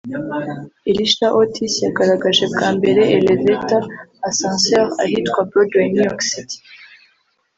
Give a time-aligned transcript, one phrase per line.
[0.89, 3.83] Elisha Otis yagaragaje bwa mbere elevator
[4.27, 6.57] (ascenseur) ahitwa Broadway New York City